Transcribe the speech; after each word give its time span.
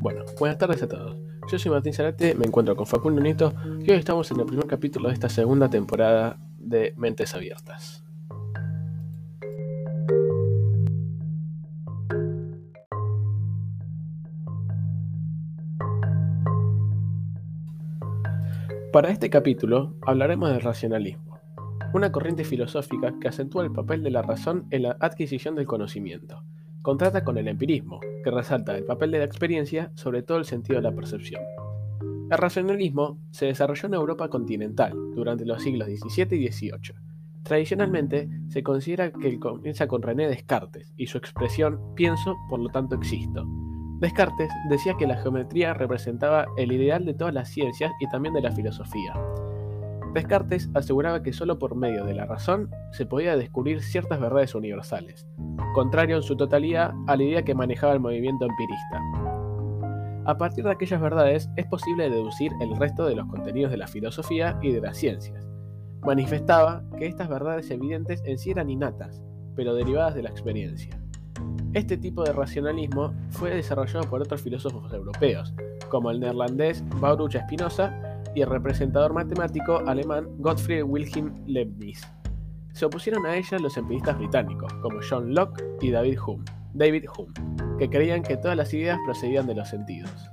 Bueno, 0.00 0.24
buenas 0.38 0.58
tardes 0.58 0.80
a 0.84 0.88
todos. 0.88 1.16
Yo 1.50 1.58
soy 1.58 1.72
Martín 1.72 1.92
Zarate, 1.92 2.34
me 2.36 2.46
encuentro 2.46 2.76
con 2.76 2.86
Facundo 2.86 3.20
Nieto 3.20 3.52
y 3.80 3.90
hoy 3.90 3.98
estamos 3.98 4.30
en 4.30 4.38
el 4.38 4.46
primer 4.46 4.66
capítulo 4.66 5.08
de 5.08 5.14
esta 5.14 5.28
segunda 5.28 5.68
temporada 5.68 6.38
de 6.56 6.94
Mentes 6.96 7.34
Abiertas. 7.34 8.04
Para 18.92 19.10
este 19.10 19.30
capítulo 19.30 19.96
hablaremos 20.02 20.50
del 20.50 20.60
racionalismo, 20.60 21.40
una 21.92 22.12
corriente 22.12 22.44
filosófica 22.44 23.14
que 23.20 23.26
acentúa 23.26 23.64
el 23.64 23.72
papel 23.72 24.04
de 24.04 24.12
la 24.12 24.22
razón 24.22 24.66
en 24.70 24.84
la 24.84 24.96
adquisición 25.00 25.56
del 25.56 25.66
conocimiento. 25.66 26.44
Contrata 26.82 27.24
con 27.24 27.36
el 27.36 27.48
empirismo, 27.48 28.00
resalta 28.30 28.76
el 28.76 28.84
papel 28.84 29.10
de 29.10 29.18
la 29.18 29.24
experiencia 29.24 29.92
sobre 29.94 30.22
todo 30.22 30.38
el 30.38 30.44
sentido 30.44 30.76
de 30.76 30.82
la 30.82 30.94
percepción. 30.94 31.42
El 32.30 32.38
racionalismo 32.38 33.18
se 33.30 33.46
desarrolló 33.46 33.86
en 33.86 33.94
Europa 33.94 34.28
continental 34.28 34.92
durante 35.14 35.46
los 35.46 35.62
siglos 35.62 35.88
XVII 35.88 36.38
y 36.38 36.52
XVIII. 36.52 36.94
Tradicionalmente 37.42 38.28
se 38.48 38.62
considera 38.62 39.10
que 39.10 39.38
comienza 39.38 39.86
con 39.86 40.02
René 40.02 40.28
Descartes 40.28 40.92
y 40.96 41.06
su 41.06 41.16
expresión 41.16 41.94
pienso, 41.94 42.36
por 42.50 42.60
lo 42.60 42.68
tanto 42.68 42.96
existo, 42.96 43.46
Descartes 44.00 44.52
decía 44.68 44.94
que 44.96 45.08
la 45.08 45.16
geometría 45.16 45.74
representaba 45.74 46.46
el 46.56 46.70
ideal 46.70 47.04
de 47.04 47.14
todas 47.14 47.34
las 47.34 47.48
ciencias 47.48 47.90
y 47.98 48.08
también 48.08 48.32
de 48.32 48.42
la 48.42 48.52
filosofía. 48.52 49.12
Descartes 50.14 50.70
aseguraba 50.74 51.22
que 51.22 51.32
solo 51.32 51.58
por 51.58 51.74
medio 51.74 52.04
de 52.04 52.14
la 52.14 52.24
razón 52.24 52.70
se 52.92 53.04
podía 53.04 53.36
descubrir 53.36 53.82
ciertas 53.82 54.18
verdades 54.20 54.54
universales, 54.54 55.26
contrario 55.74 56.16
en 56.16 56.22
su 56.22 56.36
totalidad 56.36 56.92
a 57.06 57.16
la 57.16 57.22
idea 57.22 57.44
que 57.44 57.54
manejaba 57.54 57.92
el 57.92 58.00
movimiento 58.00 58.46
empirista. 58.46 59.02
A 60.24 60.36
partir 60.36 60.64
de 60.64 60.72
aquellas 60.72 61.00
verdades 61.00 61.50
es 61.56 61.66
posible 61.66 62.10
deducir 62.10 62.52
el 62.60 62.76
resto 62.76 63.06
de 63.06 63.16
los 63.16 63.26
contenidos 63.26 63.70
de 63.70 63.78
la 63.78 63.86
filosofía 63.86 64.58
y 64.62 64.72
de 64.72 64.80
las 64.80 64.96
ciencias. 64.96 65.46
Manifestaba 66.00 66.84
que 66.98 67.06
estas 67.06 67.28
verdades 67.28 67.70
evidentes 67.70 68.22
en 68.24 68.38
sí 68.38 68.50
eran 68.50 68.70
innatas, 68.70 69.22
pero 69.56 69.74
derivadas 69.74 70.14
de 70.14 70.22
la 70.22 70.30
experiencia. 70.30 70.98
Este 71.74 71.98
tipo 71.98 72.24
de 72.24 72.32
racionalismo 72.32 73.12
fue 73.30 73.50
desarrollado 73.50 74.08
por 74.08 74.22
otros 74.22 74.40
filósofos 74.40 74.92
europeos, 74.92 75.52
como 75.90 76.10
el 76.10 76.20
neerlandés 76.20 76.82
Baruch 77.00 77.36
Spinoza 77.36 78.07
y 78.34 78.42
el 78.42 78.48
representador 78.48 79.12
matemático 79.12 79.82
alemán 79.86 80.26
Gottfried 80.38 80.82
Wilhelm 80.82 81.44
Leibniz. 81.46 82.00
Se 82.72 82.84
opusieron 82.84 83.26
a 83.26 83.36
ella 83.36 83.58
los 83.58 83.76
empiristas 83.76 84.18
británicos, 84.18 84.72
como 84.74 85.00
John 85.08 85.34
Locke 85.34 85.64
y 85.80 85.90
David 85.90 86.18
Hume, 86.20 86.44
David 86.74 87.06
Hume, 87.16 87.32
que 87.78 87.90
creían 87.90 88.22
que 88.22 88.36
todas 88.36 88.56
las 88.56 88.72
ideas 88.72 88.98
procedían 89.04 89.46
de 89.46 89.54
los 89.54 89.68
sentidos. 89.68 90.30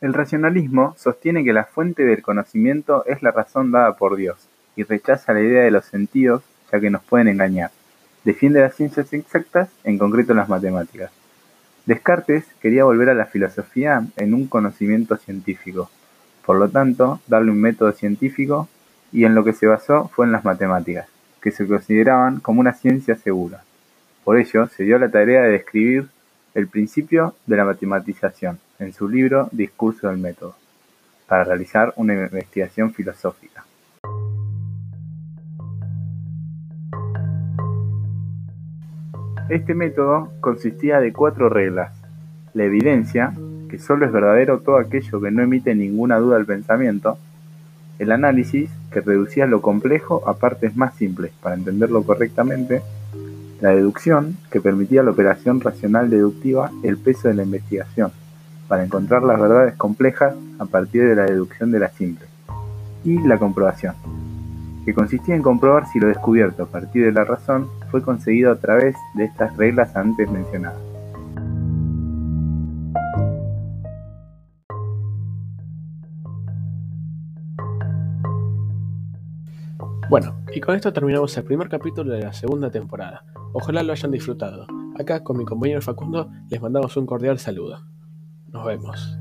El 0.00 0.14
racionalismo 0.14 0.94
sostiene 0.96 1.44
que 1.44 1.52
la 1.52 1.64
fuente 1.64 2.04
del 2.04 2.22
conocimiento 2.22 3.04
es 3.04 3.22
la 3.22 3.32
razón 3.32 3.70
dada 3.70 3.96
por 3.96 4.16
Dios 4.16 4.48
y 4.74 4.84
rechaza 4.84 5.34
la 5.34 5.42
idea 5.42 5.62
de 5.62 5.70
los 5.70 5.84
sentidos, 5.84 6.42
ya 6.72 6.80
que 6.80 6.88
nos 6.88 7.02
pueden 7.02 7.28
engañar. 7.28 7.70
Defiende 8.24 8.60
las 8.60 8.74
ciencias 8.74 9.12
exactas, 9.12 9.68
en 9.84 9.98
concreto 9.98 10.32
las 10.32 10.48
matemáticas. 10.48 11.19
Descartes 11.90 12.44
quería 12.62 12.84
volver 12.84 13.10
a 13.10 13.14
la 13.14 13.26
filosofía 13.26 14.06
en 14.16 14.32
un 14.32 14.46
conocimiento 14.46 15.16
científico, 15.16 15.90
por 16.46 16.56
lo 16.56 16.68
tanto, 16.68 17.20
darle 17.26 17.50
un 17.50 17.60
método 17.60 17.90
científico, 17.90 18.68
y 19.10 19.24
en 19.24 19.34
lo 19.34 19.42
que 19.42 19.54
se 19.54 19.66
basó 19.66 20.08
fue 20.14 20.24
en 20.24 20.30
las 20.30 20.44
matemáticas, 20.44 21.08
que 21.42 21.50
se 21.50 21.66
consideraban 21.66 22.38
como 22.38 22.60
una 22.60 22.74
ciencia 22.74 23.16
segura. 23.16 23.64
Por 24.22 24.38
ello, 24.38 24.68
se 24.68 24.84
dio 24.84 25.00
la 25.00 25.10
tarea 25.10 25.42
de 25.42 25.50
describir 25.50 26.06
el 26.54 26.68
principio 26.68 27.34
de 27.46 27.56
la 27.56 27.64
matematización 27.64 28.60
en 28.78 28.92
su 28.92 29.08
libro 29.08 29.48
Discurso 29.50 30.06
del 30.06 30.18
método, 30.18 30.54
para 31.26 31.42
realizar 31.42 31.92
una 31.96 32.14
investigación 32.14 32.94
filosófica. 32.94 33.59
Este 39.50 39.74
método 39.74 40.30
consistía 40.38 41.00
de 41.00 41.12
cuatro 41.12 41.48
reglas: 41.48 41.92
la 42.54 42.62
evidencia, 42.62 43.34
que 43.68 43.80
solo 43.80 44.06
es 44.06 44.12
verdadero 44.12 44.60
todo 44.60 44.78
aquello 44.78 45.20
que 45.20 45.32
no 45.32 45.42
emite 45.42 45.74
ninguna 45.74 46.18
duda 46.18 46.36
al 46.36 46.46
pensamiento; 46.46 47.18
el 47.98 48.12
análisis, 48.12 48.70
que 48.92 49.00
reducía 49.00 49.46
lo 49.46 49.60
complejo 49.60 50.22
a 50.28 50.34
partes 50.34 50.76
más 50.76 50.94
simples 50.94 51.32
para 51.42 51.56
entenderlo 51.56 52.04
correctamente; 52.04 52.80
la 53.60 53.70
deducción, 53.70 54.36
que 54.52 54.60
permitía 54.60 55.02
la 55.02 55.10
operación 55.10 55.60
racional 55.60 56.10
deductiva 56.10 56.70
el 56.84 56.96
peso 56.96 57.26
de 57.26 57.34
la 57.34 57.42
investigación, 57.42 58.12
para 58.68 58.84
encontrar 58.84 59.24
las 59.24 59.40
verdades 59.40 59.74
complejas 59.74 60.32
a 60.60 60.66
partir 60.66 61.08
de 61.08 61.16
la 61.16 61.24
deducción 61.24 61.72
de 61.72 61.80
las 61.80 61.92
simples; 61.94 62.30
y 63.02 63.18
la 63.26 63.36
comprobación, 63.36 63.96
que 64.84 64.94
consistía 64.94 65.34
en 65.34 65.42
comprobar 65.42 65.88
si 65.88 65.98
lo 65.98 66.06
descubierto 66.06 66.62
a 66.62 66.66
partir 66.66 67.04
de 67.04 67.10
la 67.10 67.24
razón 67.24 67.66
fue 67.90 68.02
conseguido 68.02 68.52
a 68.52 68.56
través 68.56 68.96
de 69.14 69.24
estas 69.24 69.56
reglas 69.56 69.94
antes 69.96 70.30
mencionadas. 70.30 70.80
Bueno, 80.10 80.34
y 80.52 80.60
con 80.60 80.74
esto 80.74 80.92
terminamos 80.92 81.36
el 81.36 81.44
primer 81.44 81.68
capítulo 81.68 82.12
de 82.12 82.22
la 82.22 82.32
segunda 82.32 82.68
temporada. 82.68 83.24
Ojalá 83.52 83.84
lo 83.84 83.92
hayan 83.92 84.10
disfrutado. 84.10 84.66
Acá 84.98 85.22
con 85.22 85.38
mi 85.38 85.44
compañero 85.44 85.80
Facundo 85.80 86.28
les 86.48 86.60
mandamos 86.60 86.96
un 86.96 87.06
cordial 87.06 87.38
saludo. 87.38 87.78
Nos 88.48 88.66
vemos. 88.66 89.16